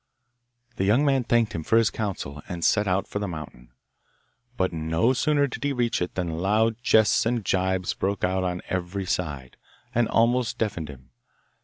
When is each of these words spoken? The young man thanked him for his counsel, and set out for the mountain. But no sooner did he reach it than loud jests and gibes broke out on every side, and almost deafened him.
The 0.77 0.83
young 0.83 1.05
man 1.05 1.25
thanked 1.25 1.53
him 1.53 1.61
for 1.61 1.77
his 1.77 1.91
counsel, 1.91 2.41
and 2.49 2.65
set 2.65 2.87
out 2.87 3.07
for 3.07 3.19
the 3.19 3.27
mountain. 3.27 3.69
But 4.57 4.73
no 4.73 5.13
sooner 5.13 5.45
did 5.45 5.63
he 5.63 5.73
reach 5.73 6.01
it 6.01 6.15
than 6.15 6.39
loud 6.39 6.77
jests 6.81 7.23
and 7.27 7.45
gibes 7.45 7.93
broke 7.93 8.23
out 8.23 8.43
on 8.43 8.63
every 8.67 9.05
side, 9.05 9.57
and 9.93 10.07
almost 10.07 10.57
deafened 10.57 10.89
him. 10.89 11.11